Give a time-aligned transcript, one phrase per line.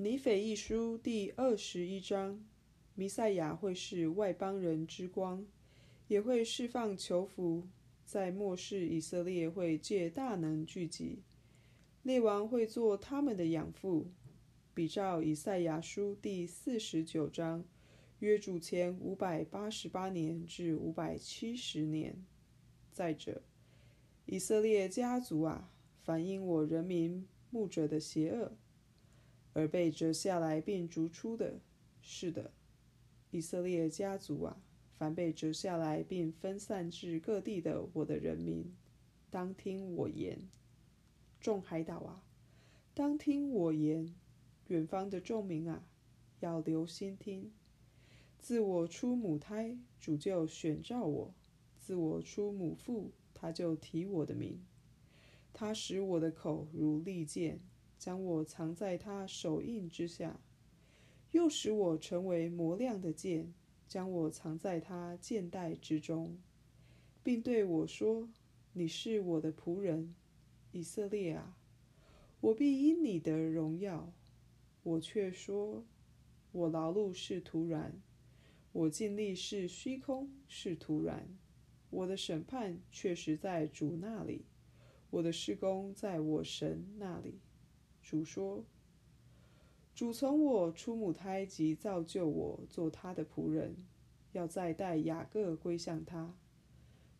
[0.00, 2.40] 尼腓一书第二十一章：
[2.94, 5.44] 弥赛亚会是外邦人之光，
[6.06, 7.66] 也会释放囚服。
[8.04, 11.24] 在末世，以色列会借大能聚集，
[12.04, 14.06] 列王会做他们的养父。
[14.72, 17.64] 比照以赛亚书第四十九章，
[18.20, 22.24] 约主前五百八十八年至五百七十年。
[22.92, 23.42] 再者，
[24.26, 25.72] 以色列家族啊，
[26.04, 28.52] 反映我人民牧者的邪恶。
[29.58, 31.58] 而被折下来并逐出的，
[32.00, 32.52] 是的，
[33.32, 34.62] 以色列家族啊，
[34.96, 38.72] 凡被折下来并分散至各地的我的人民，
[39.30, 40.38] 当听我言；
[41.40, 42.22] 众海岛啊，
[42.94, 44.14] 当听我言；
[44.68, 45.84] 远方的众民啊，
[46.38, 47.50] 要留心听。
[48.38, 51.34] 自我出母胎，主就选召我；
[51.80, 54.64] 自我出母腹，他就提我的名。
[55.52, 57.58] 他使我的口如利剑。
[57.98, 60.40] 将我藏在他手印之下，
[61.32, 63.52] 又使我成为磨亮的剑，
[63.88, 66.38] 将我藏在他剑带之中，
[67.22, 68.28] 并对我说
[68.72, 70.14] ：“你是我的仆人，
[70.70, 71.56] 以色列啊，
[72.40, 74.12] 我必因你的荣耀。”
[74.84, 75.84] 我却说
[76.52, 78.00] ：“我劳碌是徒然，
[78.72, 81.28] 我尽力是虚空，是徒然。
[81.90, 84.44] 我的审判确实在主那里，
[85.10, 87.40] 我的施工在我神那里。”
[88.08, 88.64] 主说
[89.94, 93.76] ：“主从我出母胎即造就我做他的仆人，
[94.32, 96.34] 要再带雅各归向他。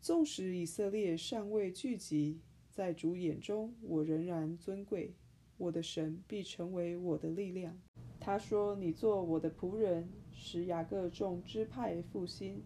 [0.00, 5.14] 纵使以色列尚未聚集，在主眼中我仍然尊贵。
[5.56, 7.80] 我的神必成为我的力量。”
[8.18, 12.60] 他说：“你做我的仆人，使雅各众支派复兴，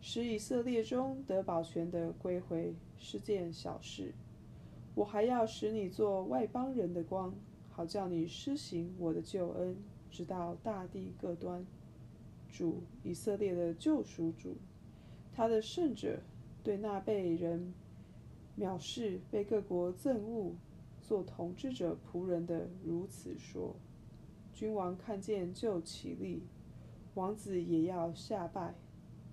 [0.00, 4.14] 使以色列中得保全的归回，是件小事。”
[4.94, 7.34] 我还要使你做外邦人的光，
[7.70, 9.74] 好叫你施行我的救恩，
[10.10, 11.64] 直到大地各端。
[12.50, 14.58] 主以色列的救赎主，
[15.32, 16.20] 他的圣者，
[16.62, 17.72] 对那被人
[18.58, 20.52] 藐视、被各国憎恶、
[21.00, 23.74] 做统治者仆人的如此说：
[24.52, 26.42] 君王看见就起立，
[27.14, 28.74] 王子也要下拜，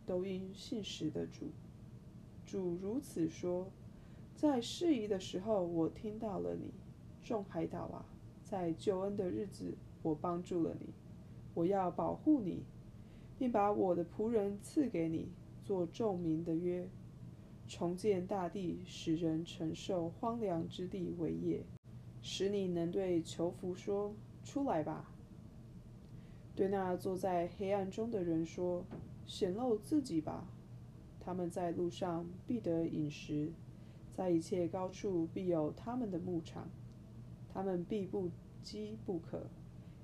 [0.06, 1.47] 都因信实的主。
[2.46, 3.70] 主如此说。
[4.40, 6.72] 在适宜的时候，我听到了你，
[7.22, 8.06] 众海岛啊！
[8.42, 10.94] 在救恩的日子，我帮助了你。
[11.54, 12.64] 我要保护你，
[13.38, 15.28] 并把我的仆人赐给你，
[15.66, 16.88] 做众民的约，
[17.68, 21.66] 重建大地，使人承受荒凉之地为业，
[22.22, 25.12] 使你能对囚服说：“出来吧。”
[26.56, 28.86] 对那坐在黑暗中的人说
[29.28, 30.48] ：“显露自己吧。”
[31.20, 33.52] 他们在路上必得饮食。
[34.19, 36.68] 在一切高处必有他们的牧场，
[37.53, 38.30] 他们必不
[38.62, 39.47] 饥不渴，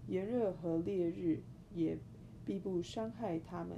[0.07, 1.41] 炎热和烈日
[1.73, 1.97] 也
[2.45, 3.77] 必不伤害他们，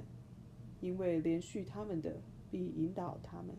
[0.80, 2.20] 因为连续他们的
[2.52, 3.56] 必引导他们，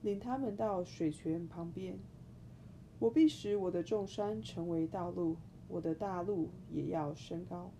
[0.00, 1.98] 领他们到水泉旁边。
[2.98, 5.36] 我必使我的众山成为道路，
[5.68, 7.70] 我的大路也要升高。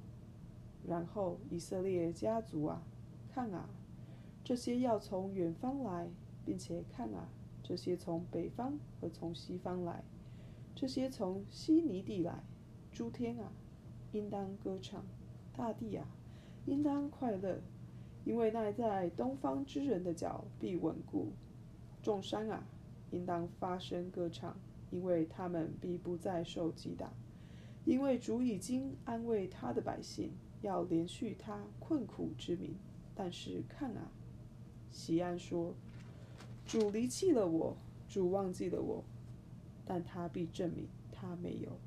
[0.86, 2.82] 然后以色列家族啊，
[3.30, 3.66] 看啊，
[4.44, 6.10] 这些要从远方来，
[6.44, 7.30] 并且看啊。
[7.69, 10.04] 这些从北方和从西方来，
[10.72, 12.44] 这些从西尼地来，
[12.93, 13.50] 诸天啊，
[14.12, 15.00] 应当歌唱；
[15.53, 16.06] 大地啊，
[16.66, 17.60] 应当快乐，
[18.25, 21.32] 因为那在东方之人的脚必稳固。
[22.05, 22.65] 众山啊，
[23.10, 24.56] 应当发声歌唱，
[24.93, 27.12] 因为他们必不再受击打，
[27.84, 30.31] 因为主已经安慰他的百姓，
[30.62, 32.76] 要连续他困苦之民。
[33.12, 34.12] 但是看啊，
[34.93, 35.75] 西安说。
[36.66, 37.77] 主离弃了我，
[38.09, 39.04] 主忘记了我，
[39.84, 41.78] 但他必证明他没有。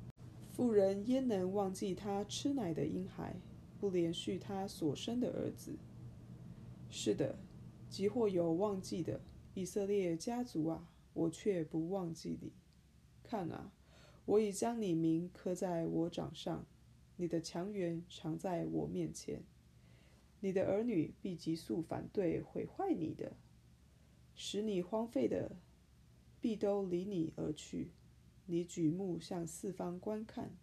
[0.50, 3.36] 妇人焉能忘记他吃奶的婴孩，
[3.78, 5.76] 不连续他所生的儿子？
[6.88, 7.38] 是的，
[7.90, 9.20] 即或有忘记的
[9.52, 12.50] 以色列家族啊，我却不忘记你。
[13.22, 13.70] 看啊，
[14.24, 16.64] 我已将你名刻在我掌上，
[17.16, 19.42] 你的强援常在我面前，
[20.40, 23.32] 你的儿女必急速反对毁坏你的。
[24.42, 25.54] 使你荒废的，
[26.40, 27.90] 必都离你而去。
[28.46, 30.56] 你举目向四方观看，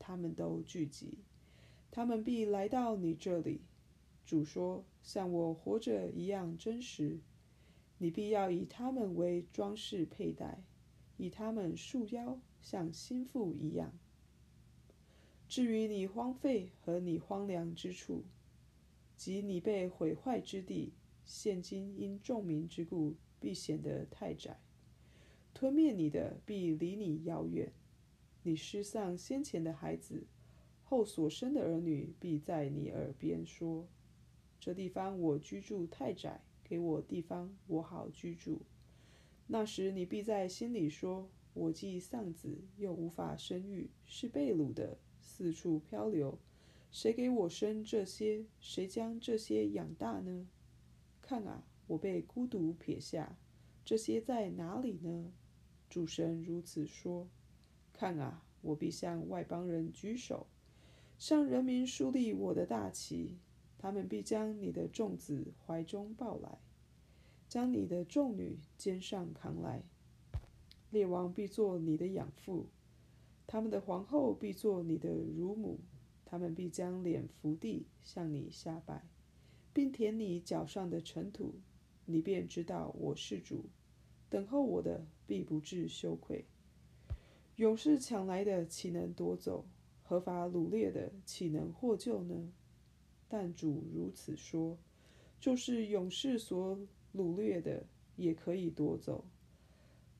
[0.00, 1.18] 他们都聚集，
[1.92, 3.60] 他们必来到你这里。
[4.26, 7.20] 主说：“像我活着一样真实。”
[7.98, 10.64] 你必要以他们为装饰佩戴，
[11.16, 13.92] 以他们束腰，像心腹一样。
[15.48, 18.24] 至于你荒废和你荒凉之处，
[19.16, 20.94] 及你被毁坏之地。
[21.32, 24.56] 现今因众民之故，必显得太窄；
[25.54, 27.72] 吞灭你的必离你遥远。
[28.42, 30.24] 你失丧先前的孩子，
[30.82, 33.86] 后所生的儿女必在你耳边说
[34.58, 38.62] ：“这地方我居住太窄，给我地方，我好居住。”
[39.46, 46.36] 那时你必在心里说：“我既丧子，又无法生育，是被掳的，四处漂流。
[46.90, 48.46] 谁给我生这些？
[48.58, 50.48] 谁将这些养大呢？
[51.30, 53.38] 看啊，我被孤独撇下，
[53.84, 55.32] 这些在哪里呢？”
[55.88, 57.28] 主神如此说
[57.94, 60.48] ：“看啊，我必向外邦人举手，
[61.20, 63.38] 向人民树立我的大旗。
[63.78, 66.58] 他们必将你的众子怀中抱来。”
[67.48, 69.84] 将你的众女肩上扛来，
[70.90, 72.66] 列王必做你的养父，
[73.46, 75.78] 他们的皇后必做你的乳母，
[76.24, 79.04] 他们必将脸伏地向你下拜，
[79.72, 81.54] 并舔你脚上的尘土，
[82.04, 83.64] 你便知道我是主。
[84.28, 86.44] 等候我的必不致羞愧。
[87.56, 89.64] 勇士抢来的岂能夺走？
[90.02, 92.52] 合法掳掠的岂能获救呢？
[93.28, 94.78] 但主如此说，
[95.40, 96.78] 就是勇士所。
[97.12, 97.84] 掳掠的
[98.14, 99.24] 也可以夺走，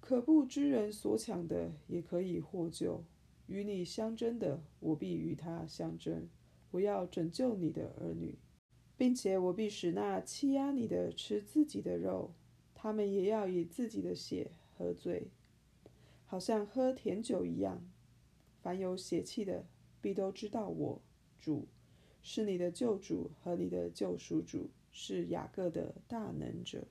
[0.01, 3.05] 可怖之人所抢的也可以获救。
[3.47, 6.29] 与你相争的，我必与他相争。
[6.73, 8.37] 我要拯救你的儿女，
[9.01, 12.35] 并且我必使那欺压你的吃自己的肉，
[12.75, 15.29] 他们也要以自己的血喝醉，
[16.27, 17.83] 好像喝甜酒一样。
[18.61, 19.65] 凡有血气的，
[20.03, 21.01] 必都知道我
[21.41, 21.67] 主
[22.21, 24.69] 是你的救主和你的救赎主。
[24.93, 26.85] 是雅各的大能者。